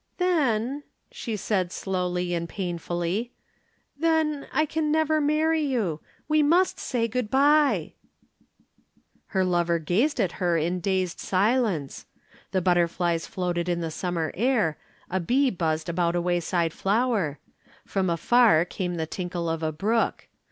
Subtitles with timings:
[0.17, 0.81] "Then,"
[1.11, 3.33] she said slowly and painfully,
[3.95, 5.99] "then I can never marry you.
[6.27, 7.93] We must say 'good bye.'"
[9.27, 12.07] Her lover gazed at her in dazed silence.
[12.49, 14.75] The butterflies floated in the summer air,
[15.11, 17.37] a bee buzzed about a wayside flower,
[17.85, 20.27] from afar came the tinkle of a brook.